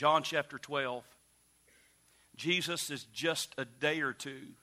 [0.00, 1.04] John chapter 12.
[2.34, 4.54] Jesus is just a day or two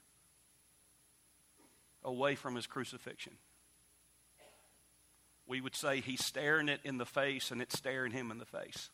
[2.03, 3.33] away from his crucifixion.
[5.45, 8.47] We would say he's staring it in the face and it's staring him in the
[8.47, 8.89] face.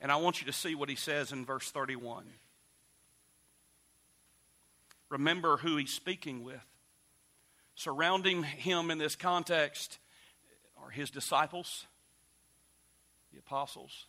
[0.00, 2.24] And I want you to see what he says in verse 31.
[5.10, 6.64] Remember who he's speaking with.
[7.74, 9.98] Surrounding him in this context
[10.82, 11.84] are his disciples,
[13.30, 14.06] the apostles.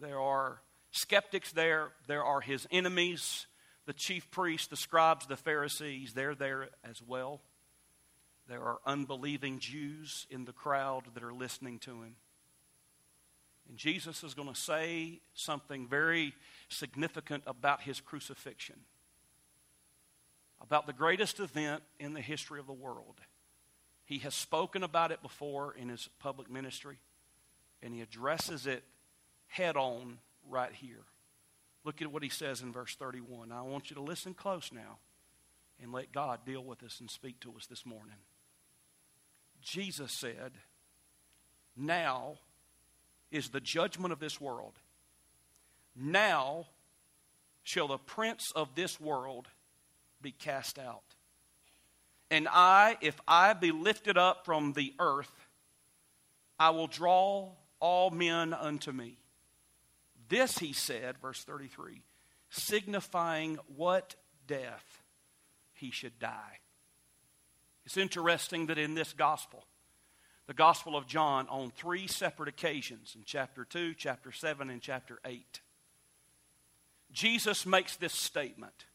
[0.00, 3.46] There are skeptics there, there are his enemies,
[3.86, 6.12] the chief priests, the scribes, the Pharisees.
[6.12, 7.40] They're there as well.
[8.48, 12.16] There are unbelieving Jews in the crowd that are listening to him.
[13.68, 16.34] And Jesus is going to say something very
[16.68, 18.80] significant about his crucifixion,
[20.60, 23.20] about the greatest event in the history of the world.
[24.04, 26.98] He has spoken about it before in his public ministry,
[27.82, 28.84] and he addresses it
[29.54, 30.18] head on
[30.48, 31.04] right here.
[31.84, 33.52] Look at what he says in verse 31.
[33.52, 34.98] I want you to listen close now
[35.80, 38.16] and let God deal with us and speak to us this morning.
[39.62, 40.52] Jesus said,
[41.76, 42.38] Now
[43.30, 44.74] is the judgment of this world.
[45.94, 46.66] Now
[47.62, 49.46] shall the prince of this world
[50.20, 51.02] be cast out.
[52.28, 55.32] And I, if I be lifted up from the earth,
[56.58, 59.18] I will draw all men unto me.
[60.28, 62.02] This he said, verse 33,
[62.50, 64.14] signifying what
[64.46, 65.02] death
[65.72, 66.58] he should die.
[67.84, 69.64] It's interesting that in this gospel,
[70.46, 75.18] the Gospel of John, on three separate occasions, in chapter 2, chapter 7, and chapter
[75.24, 75.60] 8,
[77.12, 78.86] Jesus makes this statement.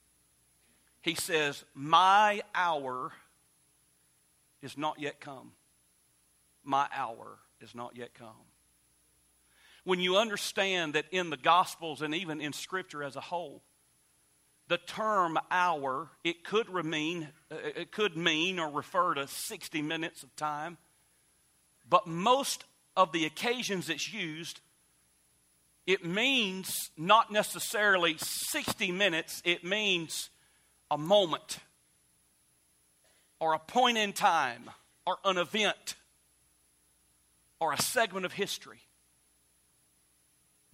[1.02, 3.12] He says, My hour
[4.62, 5.54] is not yet come.
[6.64, 8.36] My hour is not yet come.
[9.90, 13.64] When you understand that in the Gospels and even in Scripture as a whole,
[14.68, 20.22] the term hour, it could mean, uh, it could mean or refer to 60 minutes
[20.22, 20.78] of time.
[21.90, 24.62] But most of the occasions it's used,
[25.88, 30.30] it means not necessarily 60 minutes, it means
[30.92, 31.58] a moment
[33.40, 34.70] or a point in time
[35.08, 35.96] or an event
[37.60, 38.82] or a segment of history.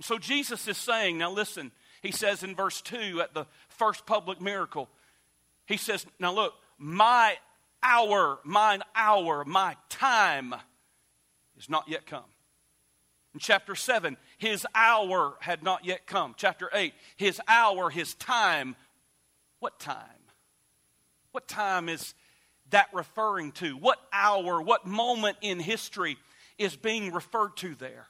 [0.01, 4.41] So Jesus is saying, now listen, he says in verse 2 at the first public
[4.41, 4.89] miracle,
[5.65, 7.37] he says, Now look, my
[7.81, 10.53] hour, mine hour, my time
[11.57, 12.25] is not yet come.
[13.33, 16.35] In chapter 7, his hour had not yet come.
[16.37, 18.75] Chapter 8, his hour, his time.
[19.59, 19.97] What time?
[21.31, 22.13] What time is
[22.69, 23.75] that referring to?
[23.77, 26.17] What hour, what moment in history
[26.57, 28.07] is being referred to there?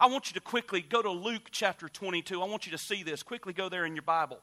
[0.00, 2.42] I want you to quickly go to Luke chapter 22.
[2.42, 3.22] I want you to see this.
[3.22, 4.38] Quickly go there in your Bible.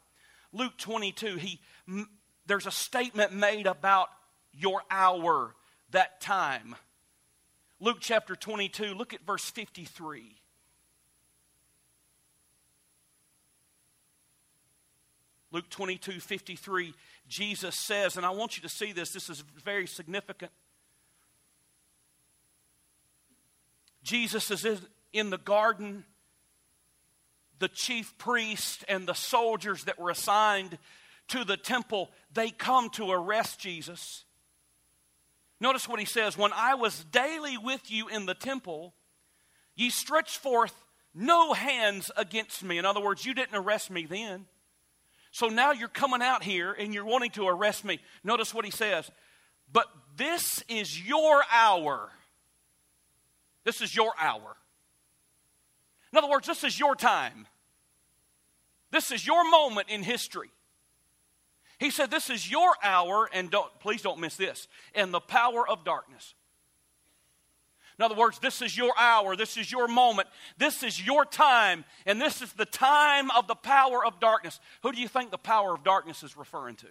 [0.54, 2.10] Luke 22, he, m-
[2.46, 4.10] there's a statement made about
[4.54, 5.56] your hour,
[5.92, 6.76] that time.
[7.80, 10.36] Luke chapter 22, look at verse 53.
[15.54, 16.94] Luke 22, 53,
[17.28, 20.52] Jesus says, and I want you to see this, this is very significant.
[24.04, 24.82] Jesus is
[25.14, 26.06] in the garden,
[27.60, 30.78] the chief priest and the soldiers that were assigned
[31.30, 34.26] to the temple, they come to arrest Jesus.
[35.60, 38.94] Notice what he says When I was daily with you in the temple,
[39.76, 40.74] ye stretched forth
[41.14, 42.78] no hands against me.
[42.78, 44.46] In other words, you didn't arrest me then.
[45.32, 48.00] So now you're coming out here and you're wanting to arrest me.
[48.24, 49.10] Notice what he says.
[49.72, 52.10] But this is your hour.
[53.64, 54.58] This is your hour.
[56.12, 57.48] In other words, this is your time.
[58.92, 60.50] This is your moment in history.
[61.80, 65.68] He said, This is your hour, and don't, please don't miss this, and the power
[65.68, 66.36] of darkness.
[67.98, 70.28] In other words, this is your hour, this is your moment,
[70.58, 74.60] this is your time, and this is the time of the power of darkness.
[74.84, 76.88] Who do you think the power of darkness is referring to?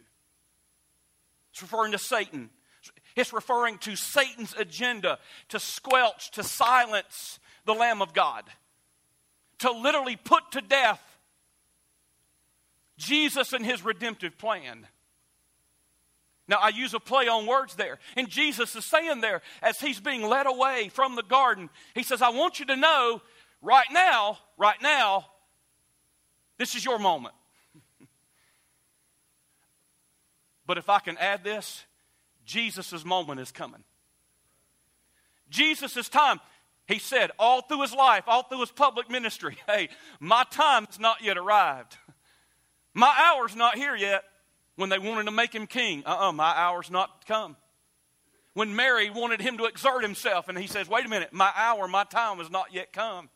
[1.53, 2.51] It's referring to Satan.
[3.17, 5.19] It's referring to Satan's agenda
[5.49, 8.45] to squelch, to silence the Lamb of God
[9.61, 11.01] to literally put to death
[12.97, 14.87] Jesus and his redemptive plan.
[16.49, 17.99] Now, I use a play on words there.
[18.17, 22.21] And Jesus is saying there, as he's being led away from the garden, he says,
[22.21, 23.23] I want you to know
[23.63, 25.27] right now, right now,
[26.59, 27.35] this is your moment.
[30.67, 31.85] but if I can add this,
[32.45, 33.85] Jesus' moment is coming.
[35.51, 36.41] Jesus' time.
[36.91, 39.89] He said all through his life, all through his public ministry, hey,
[40.19, 41.97] my time has not yet arrived.
[42.95, 44.25] My hour's not here yet.
[44.75, 47.57] When they wanted to make him king, uh uh-uh, uh my hour's not come.
[48.55, 51.87] When Mary wanted him to exert himself, and he says, wait a minute, my hour,
[51.87, 53.29] my time has not yet come.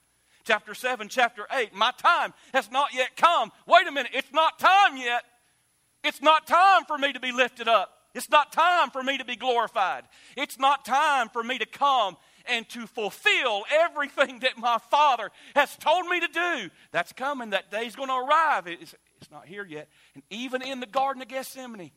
[0.45, 3.53] Chapter 7, chapter 8, my time has not yet come.
[3.67, 5.23] Wait a minute, it's not time yet.
[6.03, 7.91] It's not time for me to be lifted up.
[8.15, 10.05] It's not time for me to be glorified.
[10.37, 15.77] It's not time for me to come and to fulfill everything that my Father has
[15.77, 16.71] told me to do.
[16.93, 17.51] That's coming.
[17.51, 18.67] That day's going to arrive.
[18.67, 19.89] It's, it's not here yet.
[20.15, 21.91] And even in the Garden of Gethsemane,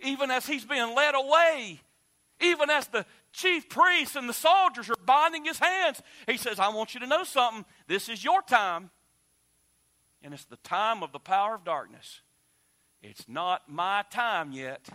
[0.00, 1.80] even as he's being led away,
[2.40, 6.68] even as the chief priests and the soldiers are binding his hands, he says, I
[6.68, 7.64] want you to know something.
[7.86, 8.90] This is your time.
[10.22, 12.22] And it's the time of the power of darkness.
[13.02, 14.88] It's not my time yet,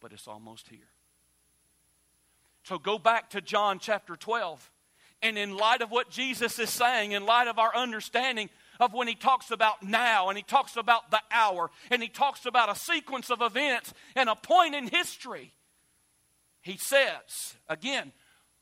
[0.00, 0.90] but it's almost here.
[2.64, 4.70] So go back to John chapter 12.
[5.22, 8.50] And in light of what Jesus is saying, in light of our understanding
[8.80, 12.44] of when he talks about now and he talks about the hour and he talks
[12.44, 15.52] about a sequence of events and a point in history,
[16.60, 18.12] he says, again,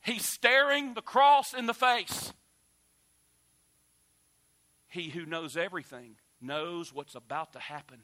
[0.04, 2.32] he's staring the cross in the face.
[4.88, 8.02] He who knows everything knows what's about to happen.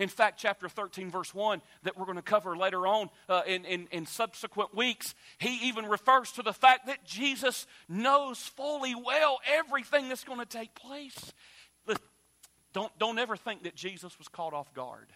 [0.00, 3.64] In fact, chapter 13, verse 1, that we're going to cover later on uh, in,
[3.64, 9.38] in, in subsequent weeks, he even refers to the fact that Jesus knows fully well
[9.46, 11.32] everything that's going to take place.
[12.72, 15.08] Don't, don't ever think that Jesus was caught off guard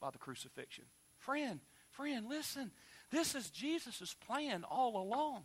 [0.00, 0.84] by the crucifixion.
[1.18, 1.60] Friend,
[1.90, 2.70] friend, listen.
[3.10, 5.44] This is Jesus' plan all along.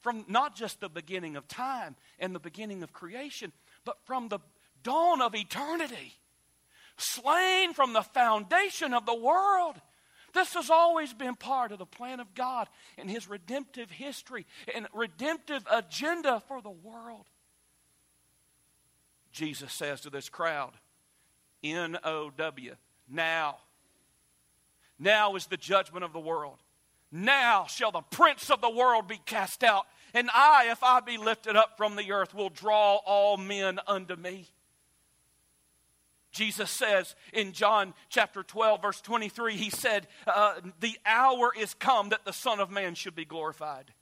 [0.00, 3.52] From not just the beginning of time and the beginning of creation,
[3.84, 4.38] but from the
[4.82, 6.14] dawn of eternity,
[7.00, 9.76] slain from the foundation of the world.
[10.32, 14.86] This has always been part of the plan of God and His redemptive history and
[14.94, 17.26] redemptive agenda for the world.
[19.32, 20.72] Jesus says to this crowd,
[21.62, 22.76] N O W,
[23.08, 23.58] now.
[24.98, 26.58] Now is the judgment of the world.
[27.10, 29.86] Now shall the prince of the world be cast out.
[30.14, 34.16] And I, if I be lifted up from the earth, will draw all men unto
[34.16, 34.46] me.
[36.32, 42.10] Jesus says in John chapter 12, verse 23, he said, uh, The hour is come
[42.10, 43.92] that the Son of Man should be glorified.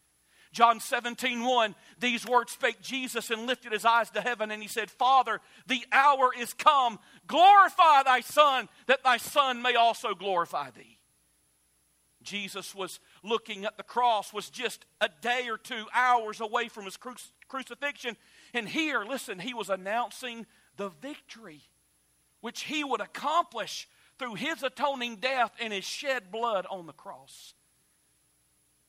[0.53, 4.69] John 17, 1, these words spake Jesus and lifted his eyes to heaven, and he
[4.69, 6.99] said, Father, the hour is come.
[7.27, 10.99] Glorify thy Son, that thy Son may also glorify thee.
[12.23, 16.85] Jesus was looking at the cross, was just a day or two hours away from
[16.85, 17.15] his cru-
[17.47, 18.17] crucifixion.
[18.53, 20.47] And here, listen, he was announcing
[20.77, 21.63] the victory
[22.41, 23.89] which he would accomplish
[24.19, 27.55] through his atoning death and his shed blood on the cross.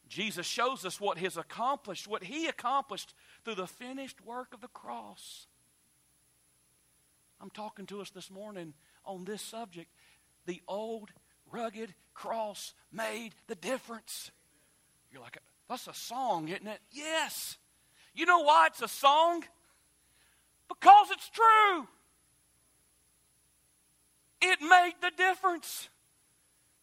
[0.07, 3.13] Jesus shows us what his accomplished, what he accomplished
[3.45, 5.47] through the finished work of the cross.
[7.39, 8.73] I'm talking to us this morning
[9.05, 9.89] on this subject.
[10.45, 11.11] The old
[11.51, 14.31] rugged cross made the difference.
[15.11, 15.37] You're like,
[15.69, 16.79] that's a song, isn't it?
[16.91, 17.57] Yes.
[18.15, 19.43] You know why it's a song?
[20.67, 21.87] Because it's true.
[24.41, 25.89] It made the difference.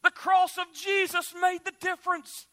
[0.02, 2.46] The cross of Jesus made the difference.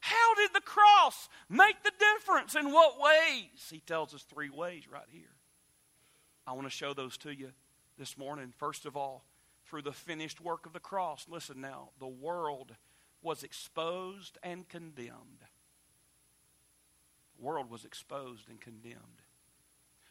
[0.00, 2.54] How did the cross make the difference?
[2.54, 3.68] In what ways?
[3.70, 5.34] He tells us three ways right here.
[6.46, 7.50] I want to show those to you
[7.98, 8.52] this morning.
[8.56, 9.24] First of all,
[9.66, 11.26] through the finished work of the cross.
[11.28, 12.74] Listen now, the world
[13.22, 15.44] was exposed and condemned.
[17.36, 19.22] The world was exposed and condemned.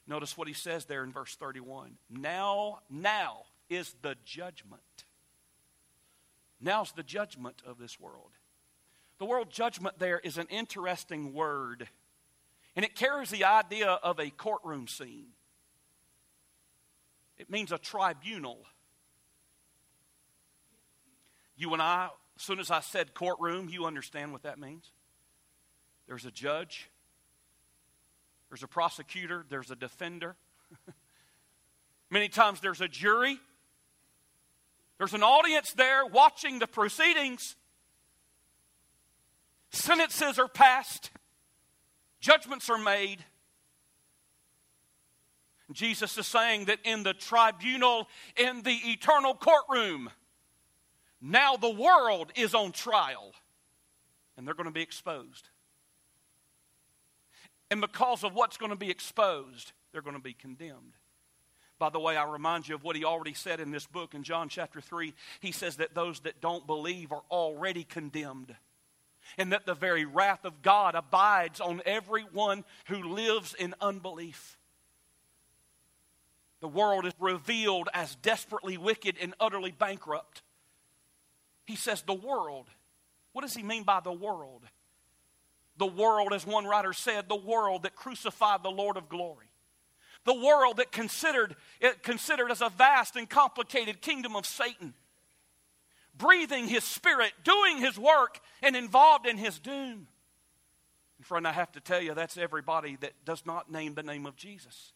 [0.08, 1.98] Notice what he says there in verse 31.
[2.10, 4.81] Now, now is the judgment.
[6.61, 8.31] Now's the judgment of this world.
[9.17, 11.88] The word judgment there is an interesting word,
[12.75, 15.27] and it carries the idea of a courtroom scene.
[17.38, 18.59] It means a tribunal.
[21.55, 24.91] You and I, as soon as I said courtroom, you understand what that means.
[26.07, 26.89] There's a judge,
[28.49, 30.35] there's a prosecutor, there's a defender.
[32.09, 33.39] Many times there's a jury,
[35.00, 37.56] there's an audience there watching the proceedings.
[39.72, 41.10] Sentences are passed,
[42.20, 43.24] judgments are made.
[45.72, 50.10] Jesus is saying that in the tribunal, in the eternal courtroom,
[51.22, 53.34] now the world is on trial
[54.36, 55.50] and they're going to be exposed.
[57.70, 60.94] And because of what's going to be exposed, they're going to be condemned.
[61.79, 64.24] By the way, I remind you of what he already said in this book in
[64.24, 65.13] John chapter 3.
[65.39, 68.53] He says that those that don't believe are already condemned.
[69.38, 74.57] and that the very wrath of God abides on everyone who lives in unbelief.
[76.62, 80.41] The world is revealed as desperately wicked and utterly bankrupt.
[81.65, 82.67] He says, the world.
[83.31, 84.63] What does he mean by the world?
[85.77, 89.49] The world, as one writer said, the world that crucified the Lord of glory.
[90.29, 94.93] The world that considered it considered as a vast and complicated kingdom of Satan
[96.19, 100.07] breathing his spirit, doing his work, and involved in his doom.
[101.17, 104.27] And friend, I have to tell you, that's everybody that does not name the name
[104.27, 104.93] of Jesus.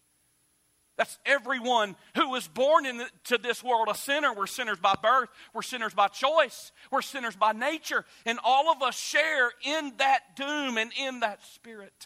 [0.97, 4.33] That's everyone who was born into this world a sinner.
[4.33, 8.83] We're sinners by birth, we're sinners by choice, we're sinners by nature, and all of
[8.83, 12.05] us share in that doom and in that spirit.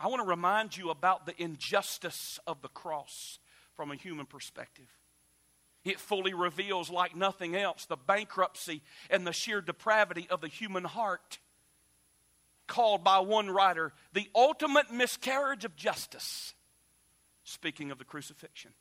[0.00, 3.38] I want to remind you about the injustice of the cross
[3.74, 4.88] from a human perspective.
[5.84, 8.80] It fully reveals, like nothing else, the bankruptcy
[9.10, 11.38] and the sheer depravity of the human heart.
[12.66, 16.54] Called by one writer, the ultimate miscarriage of justice.
[17.44, 18.72] Speaking of the crucifixion.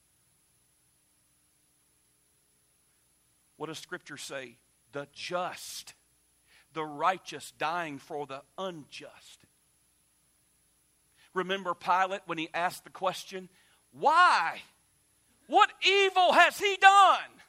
[3.57, 4.55] What does Scripture say?
[4.93, 5.95] The just,
[6.73, 9.45] the righteous dying for the unjust.
[11.33, 13.49] Remember Pilate when he asked the question,
[13.91, 14.61] Why?
[15.47, 17.39] What evil has he done?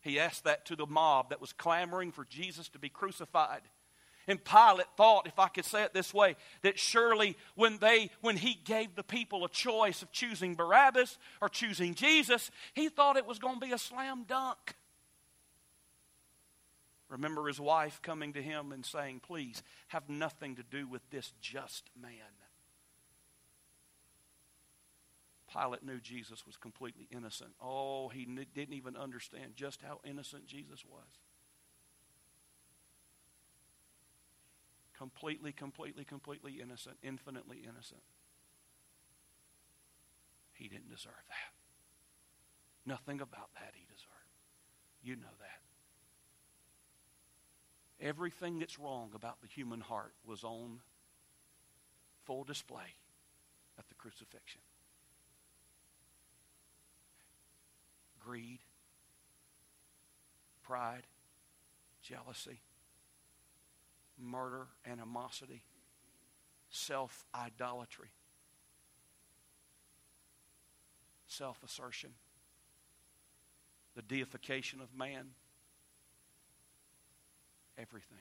[0.00, 3.62] He asked that to the mob that was clamoring for Jesus to be crucified.
[4.26, 8.36] And Pilate thought, if I could say it this way, that surely when they when
[8.36, 13.26] he gave the people a choice of choosing Barabbas or choosing Jesus, he thought it
[13.26, 14.76] was going to be a slam dunk.
[17.08, 21.32] Remember his wife coming to him and saying, Please have nothing to do with this
[21.40, 22.12] just man.
[25.52, 27.52] Pilate knew Jesus was completely innocent.
[27.62, 31.06] Oh, he didn't even understand just how innocent Jesus was.
[34.96, 38.02] Completely, completely, completely innocent, infinitely innocent.
[40.54, 41.52] He didn't deserve that.
[42.86, 44.10] Nothing about that he deserved.
[45.02, 45.73] You know that.
[48.04, 50.78] Everything that's wrong about the human heart was on
[52.24, 52.94] full display
[53.76, 54.60] at the crucifixion.
[58.24, 58.60] greed,
[60.62, 61.06] pride,
[62.02, 62.60] jealousy,
[64.18, 65.62] murder, animosity,
[66.70, 68.08] self idolatry,
[71.26, 72.10] self assertion,
[73.94, 75.26] the deification of man,
[77.78, 78.18] everything.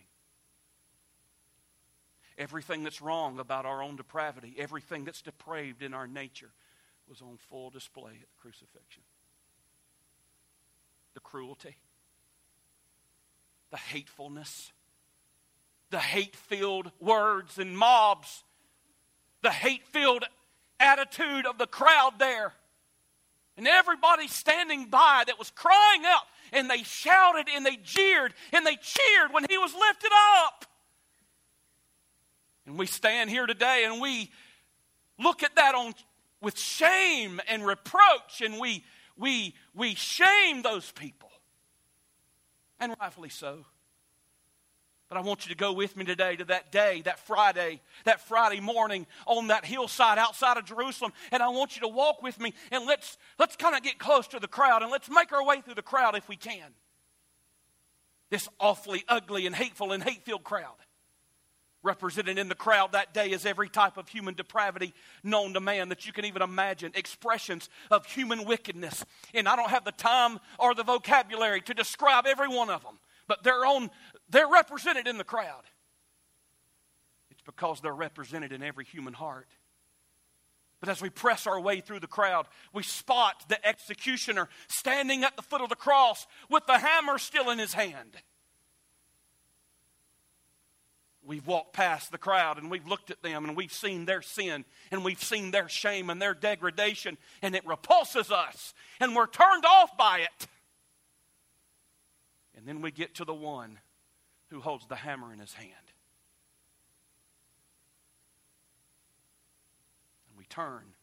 [2.37, 6.49] Everything that's wrong about our own depravity, everything that's depraved in our nature
[7.07, 9.03] was on full display at the crucifixion
[11.13, 11.77] the cruelty,
[13.69, 14.71] the hatefulness,
[15.91, 18.43] the hate filled words and mobs,
[19.43, 20.25] the hate filled
[20.79, 22.53] attitude of the crowd there.
[23.57, 28.65] And everybody standing by that was crying out, and they shouted and they jeered and
[28.65, 30.11] they cheered when he was lifted
[30.45, 30.65] up.
[32.65, 34.31] And we stand here today and we
[35.19, 35.93] look at that on,
[36.41, 38.83] with shame and reproach, and we
[39.17, 41.29] we, we shame those people.
[42.79, 43.65] And rightfully so.
[45.13, 48.19] But I want you to go with me today to that day, that Friday, that
[48.21, 51.13] Friday morning on that hillside outside of Jerusalem.
[51.31, 54.25] And I want you to walk with me and let's, let's kind of get close
[54.29, 56.65] to the crowd and let's make our way through the crowd if we can.
[58.31, 60.77] This awfully ugly and hateful and hate filled crowd.
[61.83, 65.89] Represented in the crowd that day is every type of human depravity known to man
[65.89, 69.05] that you can even imagine, expressions of human wickedness.
[69.35, 72.97] And I don't have the time or the vocabulary to describe every one of them,
[73.27, 73.89] but they're, on,
[74.29, 75.63] they're represented in the crowd.
[77.31, 79.47] It's because they're represented in every human heart.
[80.79, 85.37] But as we press our way through the crowd, we spot the executioner standing at
[85.37, 88.17] the foot of the cross with the hammer still in his hand.
[91.25, 94.65] We've walked past the crowd and we've looked at them and we've seen their sin
[94.91, 99.63] and we've seen their shame and their degradation, and it repulses us and we're turned
[99.65, 100.47] off by it.
[102.63, 103.77] And then we get to the one
[104.49, 105.67] who holds the hammer in his hand.
[110.29, 110.93] And we turn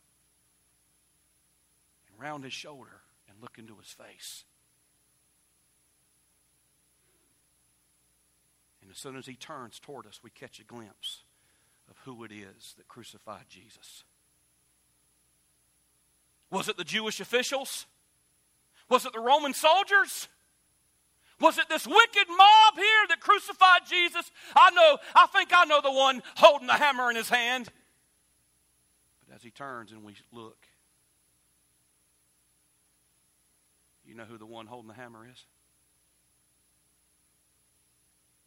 [2.09, 4.45] and round his shoulder and look into his face.
[8.81, 11.25] And as soon as he turns toward us, we catch a glimpse
[11.91, 14.05] of who it is that crucified Jesus.
[16.51, 17.85] Was it the Jewish officials?
[18.89, 20.27] Was it the Roman soldiers?
[21.41, 24.31] Was it this wicked mob here that crucified Jesus?
[24.55, 27.71] I know, I think I know the one holding the hammer in his hand.
[29.27, 30.67] But as he turns and we look,
[34.05, 35.45] you know who the one holding the hammer is?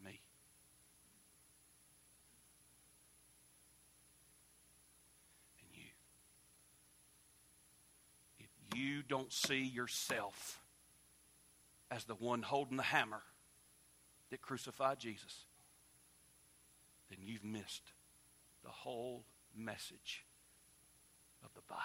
[0.04, 0.20] Me.
[5.60, 5.90] And you.
[8.40, 10.63] If you don't see yourself,
[11.94, 13.22] as the one holding the hammer
[14.32, 15.46] that crucified Jesus,
[17.10, 17.92] then you've missed
[18.64, 19.24] the whole
[19.56, 20.26] message
[21.44, 21.84] of the Bible.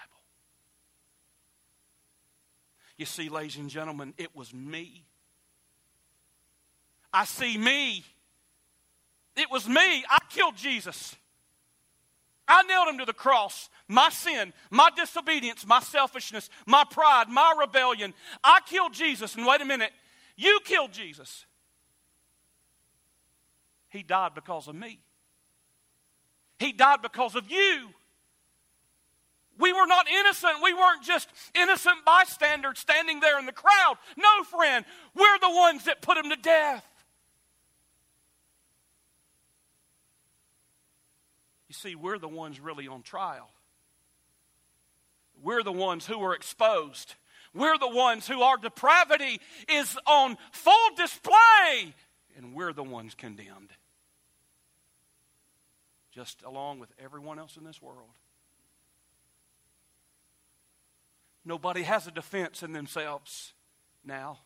[2.96, 5.04] You see, ladies and gentlemen, it was me.
[7.12, 8.04] I see me.
[9.36, 10.04] It was me.
[10.08, 11.14] I killed Jesus.
[12.48, 13.68] I nailed him to the cross.
[13.86, 18.14] My sin, my disobedience, my selfishness, my pride, my rebellion.
[18.42, 19.34] I killed Jesus.
[19.36, 19.92] And wait a minute,
[20.36, 21.44] you killed Jesus.
[23.90, 25.00] He died because of me.
[26.58, 27.88] He died because of you.
[29.58, 30.54] We were not innocent.
[30.62, 33.96] We weren't just innocent bystanders standing there in the crowd.
[34.16, 36.84] No, friend, we're the ones that put him to death.
[41.67, 43.50] You see, we're the ones really on trial.
[45.42, 47.14] We're the ones who are exposed.
[47.54, 51.94] We're the ones who our depravity is on full display,
[52.36, 53.70] and we're the ones condemned.
[56.10, 58.10] Just along with everyone else in this world.
[61.44, 63.54] Nobody has a defense in themselves
[64.04, 64.40] now.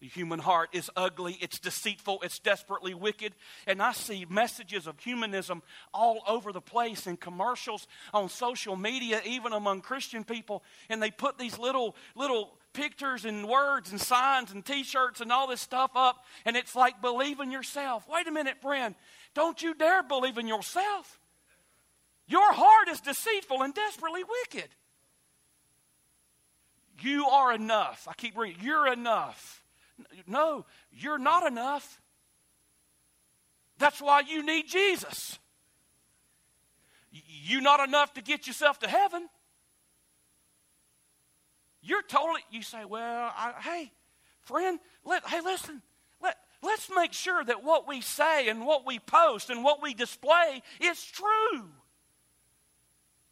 [0.00, 3.34] The human heart is ugly, it's deceitful, it's desperately wicked.
[3.66, 5.60] And I see messages of humanism
[5.92, 10.62] all over the place in commercials, on social media, even among Christian people.
[10.88, 15.32] And they put these little, little pictures and words and signs and t shirts and
[15.32, 16.24] all this stuff up.
[16.44, 18.06] And it's like, believe in yourself.
[18.08, 18.94] Wait a minute, friend.
[19.34, 21.18] Don't you dare believe in yourself.
[22.28, 24.68] Your heart is deceitful and desperately wicked.
[27.00, 28.06] You are enough.
[28.08, 28.62] I keep reading.
[28.62, 29.64] You're enough.
[30.26, 32.00] No, you're not enough.
[33.78, 35.38] That's why you need Jesus.
[37.10, 39.28] You're not enough to get yourself to heaven.
[41.80, 43.92] You're totally, you say, well, I, hey,
[44.42, 45.80] friend, let, hey, listen,
[46.20, 49.94] let, let's make sure that what we say and what we post and what we
[49.94, 51.68] display is true.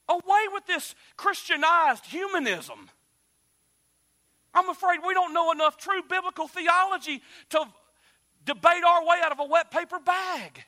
[0.09, 2.89] Away with this Christianized humanism.
[4.57, 7.67] I'm afraid we don't know enough true biblical theology to
[8.47, 10.65] debate our way out of a wet paper bag.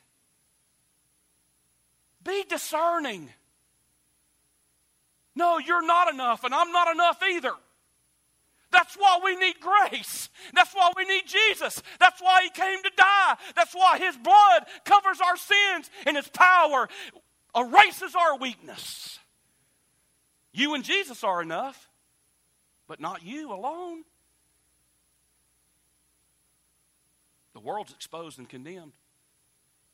[2.23, 3.29] Be discerning.
[5.35, 7.53] No, you're not enough, and I'm not enough either.
[8.71, 10.29] That's why we need grace.
[10.53, 11.81] That's why we need Jesus.
[11.99, 13.37] That's why He came to die.
[13.55, 16.87] That's why His blood covers our sins and His power
[17.55, 19.17] erases our weakness.
[20.53, 21.88] You and Jesus are enough
[22.89, 24.03] but not you alone.
[27.53, 28.93] The world's exposed and condemned.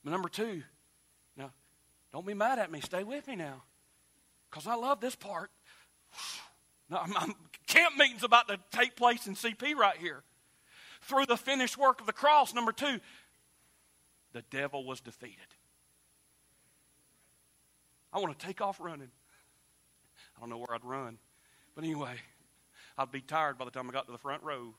[0.03, 0.63] But number two,
[1.36, 1.51] now,
[2.13, 2.79] don't be mad at me.
[2.79, 3.63] Stay with me now.
[4.49, 5.51] Because I love this part.
[6.88, 7.34] Now, I'm, I'm,
[7.65, 10.21] camp meeting's about to take place in CP right here.
[11.01, 12.99] Through the finished work of the cross, number two,
[14.34, 15.39] the devil was defeated.
[18.13, 19.10] I want to take off running.
[20.38, 21.17] I don't know where I'd run.
[21.73, 22.17] But anyway,
[22.97, 24.73] I'd be tired by the time I got to the front row.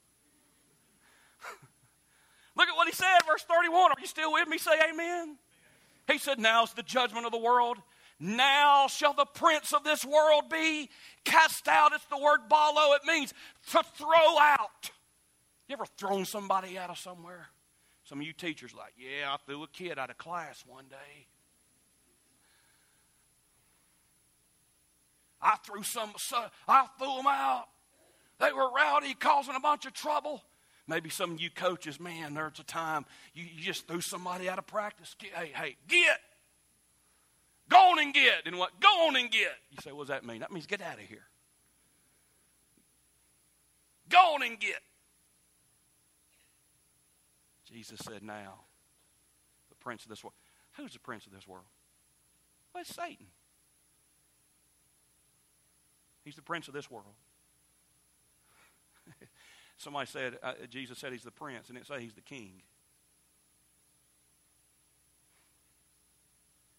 [2.57, 3.91] Look at what he said, verse 31.
[3.91, 4.59] Are you still with me?
[4.59, 5.37] Say amen.
[6.11, 7.77] He said, Now's the judgment of the world.
[8.19, 10.89] Now shall the prince of this world be
[11.25, 11.93] cast out.
[11.93, 12.97] It's the word balo.
[12.97, 13.35] It means
[13.73, 14.91] to throw out.
[15.69, 17.49] You ever thrown somebody out of somewhere?
[18.05, 21.27] Some of you teachers like, yeah, I threw a kid out of class one day.
[25.43, 26.13] I threw some,
[26.67, 27.67] I threw them out.
[28.39, 30.43] They were rowdy, causing a bunch of trouble.
[30.89, 34.59] Maybe some of you coaches, man, there's a time you, you just threw somebody out
[34.59, 35.17] of practice.
[35.19, 36.21] Hey, hey, get.
[37.69, 38.47] Go on and get.
[38.47, 38.79] And what?
[38.81, 39.53] Go on and get.
[39.71, 40.41] You say, what does that mean?
[40.41, 41.27] That means get out of here.
[44.09, 44.81] Go on and get.
[47.65, 48.61] Jesus said, now,
[49.69, 50.35] the prince of this world.
[50.77, 51.65] Who's the prince of this world?
[52.73, 53.27] Well, it's Satan.
[56.25, 57.15] He's the prince of this world.
[59.79, 62.63] Somebody said, uh, Jesus said he's the prince, and it say he's the king.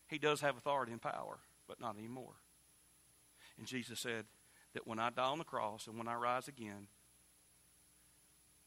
[0.07, 2.35] He does have authority and power, but not anymore.
[3.57, 4.25] And Jesus said
[4.73, 6.87] that when I die on the cross and when I rise again,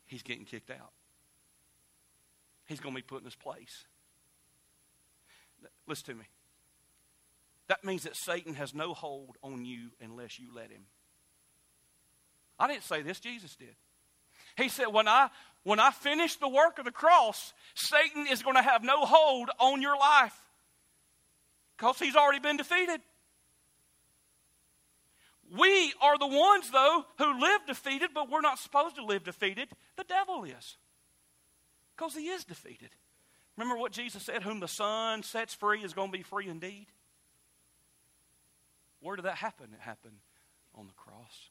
[0.06, 0.92] he's getting kicked out.
[2.66, 3.86] He's going to be put in his place.
[5.86, 6.24] Listen to me.
[7.68, 10.86] That means that Satan has no hold on you unless you let him.
[12.60, 13.74] I didn't say this, Jesus did.
[14.56, 15.30] He said, when I,
[15.62, 19.48] when I finish the work of the cross, Satan is going to have no hold
[19.58, 20.38] on your life
[21.76, 23.00] because he's already been defeated.
[25.58, 29.68] We are the ones, though, who live defeated, but we're not supposed to live defeated.
[29.96, 30.76] The devil is
[31.96, 32.90] because he is defeated.
[33.56, 36.86] Remember what Jesus said, Whom the Son sets free is going to be free indeed?
[39.00, 39.70] Where did that happen?
[39.72, 40.18] It happened
[40.74, 41.50] on the cross.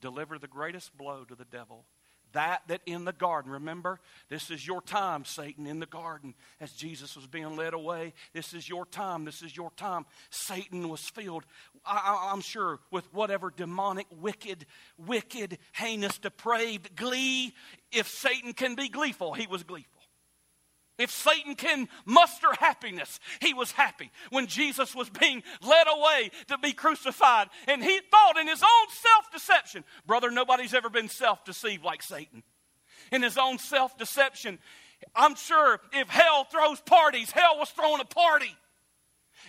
[0.00, 1.84] Deliver the greatest blow to the devil.
[2.32, 4.00] That that in the garden remember?
[4.28, 6.34] This is your time satan in the garden.
[6.60, 10.04] As jesus was being led away this is your time this is your time.
[10.30, 11.44] Satan was filled
[11.86, 14.66] I, am sure with whatever demonic wicked
[14.98, 17.54] wicked heinous depraved glee.
[17.92, 19.97] If satan can be gleeful he was gleeful
[20.98, 26.58] if Satan can muster happiness, he was happy when Jesus was being led away to
[26.58, 27.48] be crucified.
[27.66, 32.02] And he thought in his own self deception, brother, nobody's ever been self deceived like
[32.02, 32.42] Satan.
[33.12, 34.58] In his own self deception,
[35.14, 38.54] I'm sure if hell throws parties, hell was throwing a party.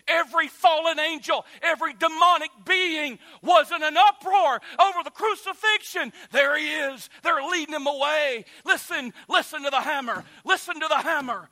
[0.10, 6.12] Every fallen angel, every demonic being was in an uproar over the crucifixion.
[6.32, 7.10] There he is.
[7.24, 8.46] They're leading him away.
[8.66, 10.24] Listen, listen to the hammer.
[10.44, 11.50] Listen to the hammer.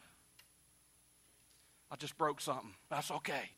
[1.92, 2.74] I just broke something.
[2.90, 3.52] That's okay.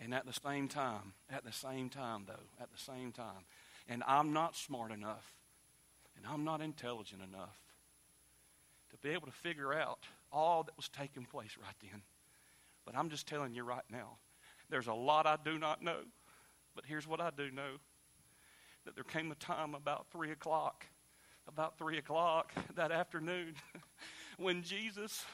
[0.00, 3.44] And at the same time, at the same time, though, at the same time,
[3.88, 5.36] and I'm not smart enough,
[6.16, 7.56] and I'm not intelligent enough
[8.92, 12.02] to be able to figure out all that was taking place right then.
[12.84, 14.18] But I'm just telling you right now,
[14.70, 16.00] there's a lot I do not know.
[16.74, 17.78] But here's what I do know
[18.84, 20.86] that there came a time about 3 o'clock,
[21.46, 23.54] about 3 o'clock that afternoon,
[24.38, 25.24] when Jesus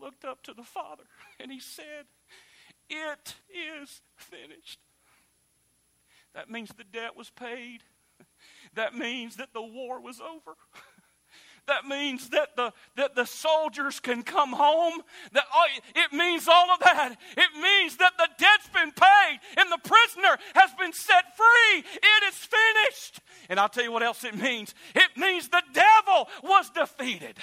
[0.00, 1.04] looked up to the Father
[1.38, 2.06] and he said,
[2.88, 4.80] It is finished.
[6.34, 7.82] That means the debt was paid.
[8.74, 10.56] That means that the war was over.
[11.66, 15.00] That means that the, that the soldiers can come home.
[15.32, 17.16] That oh, it means all of that.
[17.36, 21.78] It means that the debt's been paid and the prisoner has been set free.
[21.78, 23.20] It is finished.
[23.48, 24.74] And I'll tell you what else it means.
[24.94, 27.36] It means the devil was defeated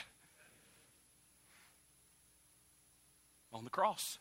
[3.53, 4.19] on the cross.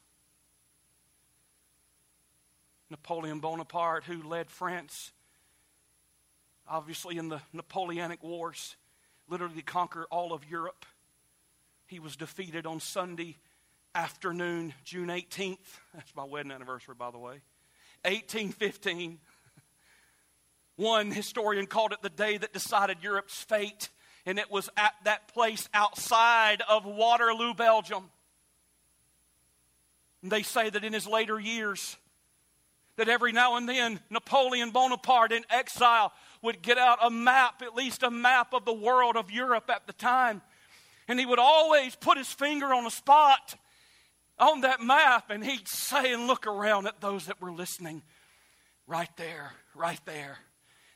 [2.88, 5.12] Napoleon Bonaparte, who led France,
[6.68, 8.76] obviously in the Napoleonic Wars
[9.28, 10.86] literally conquer all of Europe.
[11.86, 13.36] He was defeated on Sunday
[13.94, 15.58] afternoon, June 18th.
[15.94, 17.40] That's my wedding anniversary, by the way.
[18.04, 19.18] 1815.
[20.76, 23.88] One historian called it the day that decided Europe's fate,
[24.24, 28.10] and it was at that place outside of Waterloo, Belgium.
[30.22, 31.96] And they say that in his later years,
[32.96, 36.12] that every now and then Napoleon Bonaparte in exile
[36.42, 39.87] would get out a map, at least a map of the world of Europe at
[39.87, 40.42] the time.
[41.07, 43.57] And he would always put his finger on a spot
[44.38, 48.03] on that map and he'd say and look around at those that were listening.
[48.87, 50.38] Right there, right there.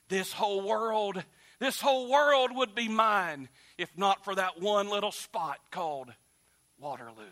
[0.09, 1.23] This whole world,
[1.59, 6.13] this whole world would be mine if not for that one little spot called
[6.79, 7.25] Waterloo.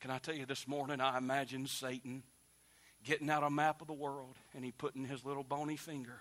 [0.00, 2.24] Can I tell you this morning, I imagine Satan
[3.04, 6.20] getting out a map of the world and he putting his little bony finger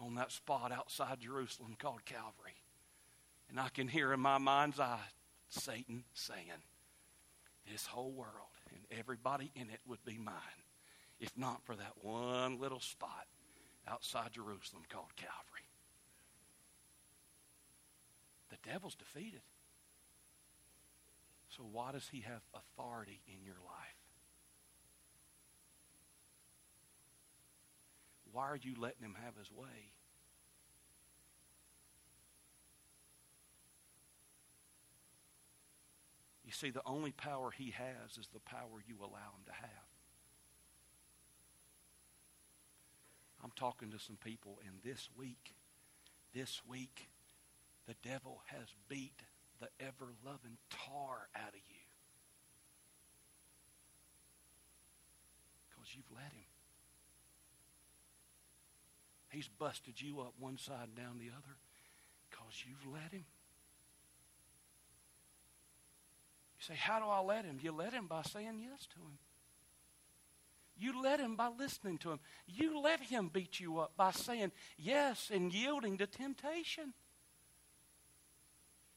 [0.00, 2.56] on that spot outside Jerusalem called Calvary.
[3.48, 4.98] And I can hear in my mind's eye
[5.48, 6.62] Satan saying,
[7.70, 8.30] This whole world
[8.74, 10.34] and everybody in it would be mine
[11.20, 13.26] if not for that one little spot
[13.88, 15.68] outside Jerusalem called Calvary.
[18.50, 19.40] The devil's defeated.
[21.48, 23.95] So, why does he have authority in your life?
[28.36, 29.94] Why are you letting him have his way?
[36.44, 39.88] You see, the only power he has is the power you allow him to have.
[43.42, 45.54] I'm talking to some people, and this week,
[46.34, 47.08] this week,
[47.88, 49.22] the devil has beat
[49.60, 51.86] the ever loving tar out of you.
[55.70, 56.45] Because you've let him.
[59.36, 61.56] He's busted you up one side and down the other
[62.30, 63.26] because you've let him.
[66.58, 67.58] You say, How do I let him?
[67.60, 69.18] You let him by saying yes to him.
[70.78, 72.20] You let him by listening to him.
[72.46, 76.94] You let him beat you up by saying yes and yielding to temptation.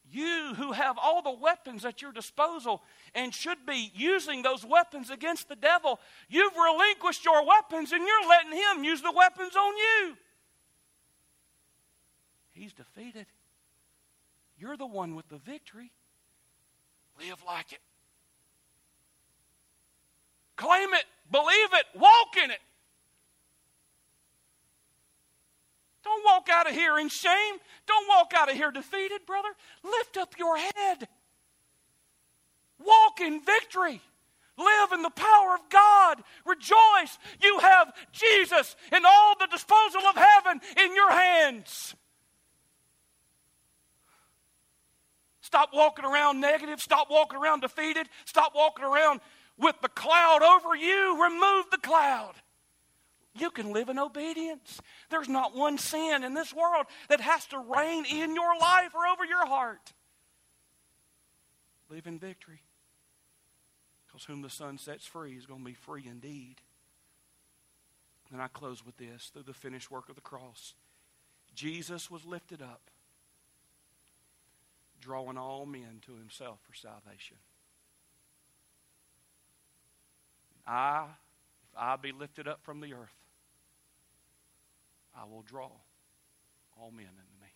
[0.09, 2.81] You who have all the weapons at your disposal
[3.13, 5.99] and should be using those weapons against the devil,
[6.29, 10.15] you've relinquished your weapons and you're letting him use the weapons on you.
[12.59, 13.25] He's defeated.
[14.57, 15.93] You're the one with the victory.
[17.17, 17.79] Live like it.
[20.57, 22.59] Claim it, believe it, walk in it.
[26.03, 27.55] Don't walk out of here in shame.
[27.87, 29.49] Don't walk out of here defeated, brother.
[29.81, 31.07] Lift up your head.
[32.77, 34.01] Walk in victory.
[34.57, 36.21] Live in the power of God.
[36.45, 37.17] Rejoice.
[37.41, 41.95] You have Jesus and all the disposal of heaven in your hands.
[45.49, 46.79] Stop walking around negative.
[46.79, 48.07] Stop walking around defeated.
[48.25, 49.19] Stop walking around
[49.57, 51.23] with the cloud over you.
[51.23, 52.33] Remove the cloud.
[53.33, 54.79] You can live in obedience.
[55.09, 59.07] There's not one sin in this world that has to reign in your life or
[59.07, 59.91] over your heart.
[61.89, 62.61] Live in victory.
[64.05, 66.57] Because whom the Son sets free is going to be free indeed.
[68.31, 70.75] And I close with this through the finished work of the cross.
[71.55, 72.91] Jesus was lifted up
[74.99, 77.37] drawing all men to himself for salvation.
[80.67, 81.05] I,
[81.63, 83.15] if I be lifted up from the earth,
[85.15, 85.71] I will draw
[86.79, 87.47] all men unto me.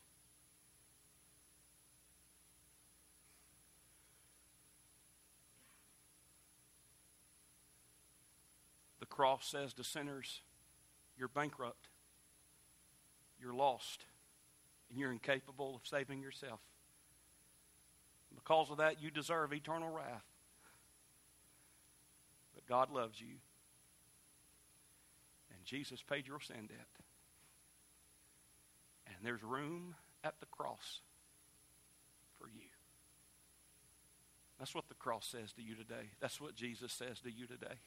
[9.00, 10.42] The cross says to sinners,
[11.18, 11.90] You're bankrupt,
[13.40, 14.06] you're lost,
[14.90, 16.60] and you're incapable of saving yourself.
[18.36, 20.26] Because of that, you deserve eternal wrath.
[22.54, 23.36] But God loves you.
[25.52, 26.88] And Jesus paid your sin debt.
[29.08, 31.02] And there's room at the cross
[32.38, 32.68] for you.
[34.60, 36.12] That's what the cross says to you today.
[36.20, 37.80] That's what Jesus says to you today.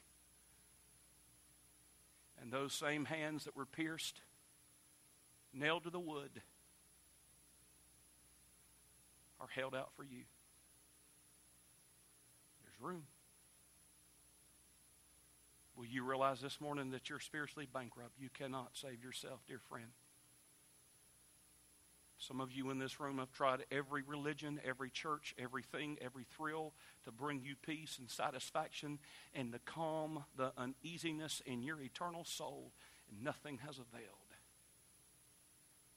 [2.41, 4.21] And those same hands that were pierced,
[5.53, 6.41] nailed to the wood,
[9.39, 10.23] are held out for you
[12.79, 13.03] room.
[15.75, 18.13] Will you realize this morning that you're spiritually bankrupt?
[18.19, 19.89] You cannot save yourself, dear friend.
[22.17, 26.73] Some of you in this room have tried every religion, every church, everything, every thrill
[27.03, 28.97] to bring you peace and satisfaction
[29.35, 32.71] and the calm the uneasiness in your eternal soul,
[33.11, 34.31] and nothing has availed.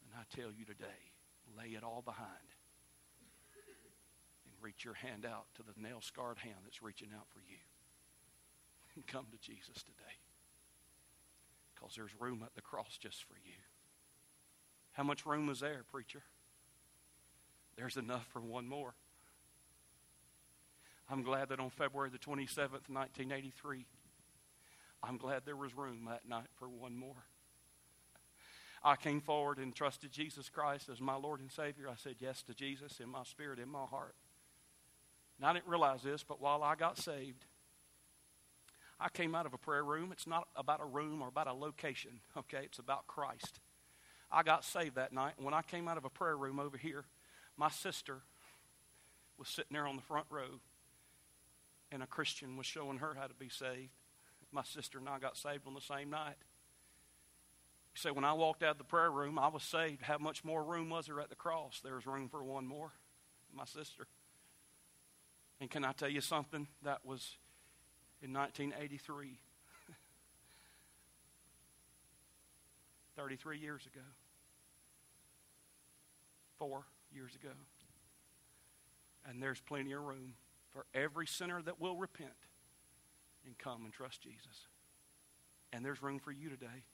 [0.05, 0.85] And I tell you today,
[1.57, 2.29] lay it all behind
[4.63, 7.59] reach your hand out to the nail scarred hand that's reaching out for you.
[8.95, 10.19] And come to Jesus today.
[11.75, 13.57] Because there's room at the cross just for you.
[14.93, 16.23] How much room is there, preacher?
[17.77, 18.95] There's enough for one more.
[21.09, 23.87] I'm glad that on February the 27th, 1983,
[25.03, 27.25] I'm glad there was room that night for one more.
[28.83, 31.89] I came forward and trusted Jesus Christ as my Lord and Savior.
[31.89, 34.15] I said yes to Jesus in my spirit, in my heart.
[35.45, 37.47] I didn't realize this, but while I got saved,
[39.01, 40.13] I came out of a prayer room.
[40.13, 42.63] It's not about a room or about a location, okay?
[42.65, 43.61] It's about Christ.
[44.31, 45.35] I got saved that night.
[45.39, 47.05] When I came out of a prayer room over here,
[47.57, 48.21] my sister
[49.39, 50.61] was sitting there on the front row,
[51.91, 53.91] and a Christian was showing her how to be saved.
[54.53, 56.37] My sister and I got saved on the same night.
[57.95, 60.03] Say, when I walked out of the prayer room, I was saved.
[60.03, 61.81] How much more room was there at the cross?
[61.83, 62.93] There was room for one more.
[63.53, 64.07] My sister.
[65.61, 66.67] And can I tell you something?
[66.83, 67.37] That was
[68.23, 69.39] in 1983.
[73.17, 74.01] 33 years ago.
[76.59, 77.51] Four years ago.
[79.29, 80.33] And there's plenty of room
[80.71, 82.31] for every sinner that will repent
[83.45, 84.67] and come and trust Jesus.
[85.73, 86.85] And there's room for you today.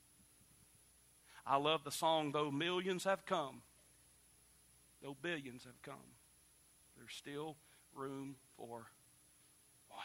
[1.47, 3.63] I love the song, Though Millions Have Come,
[5.01, 6.17] though billions have come,
[6.97, 7.57] there's still
[7.95, 8.87] room for
[9.89, 10.01] one.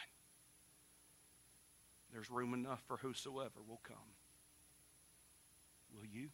[2.12, 3.96] There's room enough for whosoever will come.
[5.94, 6.28] Will you?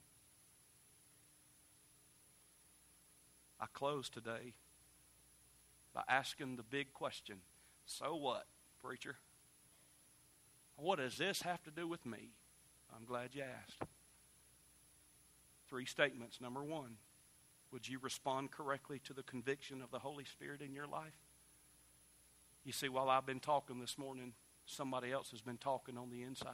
[3.61, 4.55] I close today
[5.95, 7.39] by asking the big question
[7.87, 8.47] so what,
[8.83, 9.17] preacher?
[10.77, 12.31] What does this have to do with me?
[12.95, 13.83] I'm glad you asked.
[15.69, 16.41] Three statements.
[16.41, 16.97] Number one,
[17.73, 21.15] would you respond correctly to the conviction of the Holy Spirit in your life?
[22.69, 24.35] You see, while I've been talking this morning,
[24.67, 26.53] somebody else has been talking on the inside.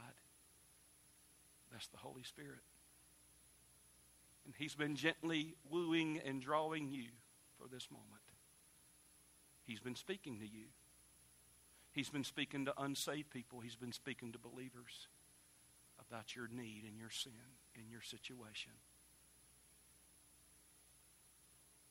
[1.72, 2.62] That's the Holy Spirit.
[4.44, 7.08] And He's been gently wooing and drawing you
[7.58, 8.22] for this moment.
[9.64, 10.66] He's been speaking to you.
[11.90, 13.58] He's been speaking to unsaved people.
[13.58, 15.08] He's been speaking to believers
[15.98, 17.32] about your need and your sin
[17.74, 18.70] and your situation.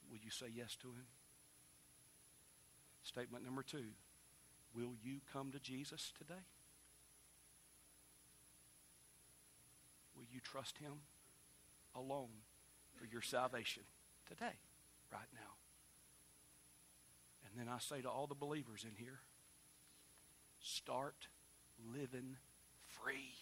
[0.10, 1.08] Will you say yes to him?
[3.04, 3.90] Statement number two
[4.76, 6.42] Will you come to Jesus today?
[10.16, 10.94] Will you trust him
[11.96, 12.30] alone
[12.96, 13.84] for your salvation
[14.28, 14.58] today,
[15.12, 15.54] right now?
[17.46, 19.20] And then I say to all the believers in here
[20.60, 21.28] start
[21.94, 22.38] living
[22.88, 23.36] free.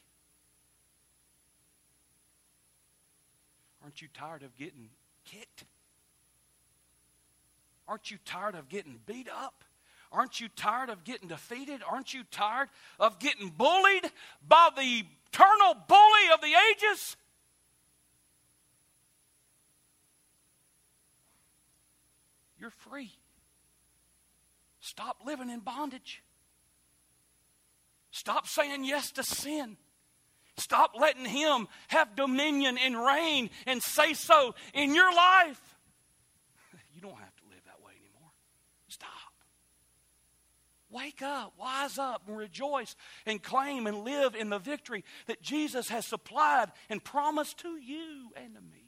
[3.83, 4.89] Aren't you tired of getting
[5.23, 5.63] kicked?
[7.87, 9.63] Aren't you tired of getting beat up?
[10.11, 11.81] Aren't you tired of getting defeated?
[11.89, 12.69] Aren't you tired
[12.99, 14.11] of getting bullied
[14.45, 17.15] by the eternal bully of the ages?
[22.59, 23.11] You're free.
[24.81, 26.21] Stop living in bondage.
[28.11, 29.77] Stop saying yes to sin.
[30.57, 35.59] Stop letting Him have dominion and reign and say so in your life.
[36.93, 38.29] You don't have to live that way anymore.
[38.89, 39.09] Stop.
[40.91, 45.89] Wake up, wise up, and rejoice and claim and live in the victory that Jesus
[45.89, 48.80] has supplied and promised to you and to me.